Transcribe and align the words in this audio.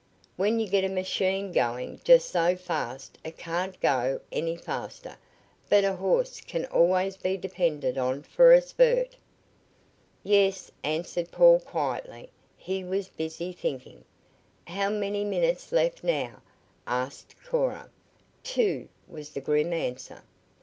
When 0.35 0.59
you 0.59 0.67
get 0.67 0.83
a 0.83 0.89
machine 0.89 1.51
going 1.51 2.01
just 2.03 2.31
so 2.31 2.55
fast 2.55 3.19
it 3.23 3.37
can't 3.37 3.79
go 3.81 4.19
any 4.31 4.55
faster, 4.57 5.15
but 5.69 5.83
a 5.83 5.95
horse 5.95 6.41
can 6.41 6.65
always 6.65 7.17
be 7.17 7.37
depended 7.37 7.99
on 7.99 8.23
for 8.23 8.51
a 8.51 8.63
spurt." 8.63 9.15
"Yes," 10.23 10.71
answered 10.83 11.29
Paul 11.31 11.59
quietly. 11.59 12.31
He 12.57 12.83
was 12.83 13.09
busy 13.09 13.53
thinking. 13.53 14.03
"How 14.65 14.89
many 14.89 15.23
minutes 15.23 15.71
lift 15.71 16.03
now?" 16.03 16.41
asked 16.87 17.35
Cora. 17.45 17.91
"Two," 18.43 18.89
was 19.07 19.29
the 19.29 19.41
grim 19.41 19.71
answer. 19.71 20.23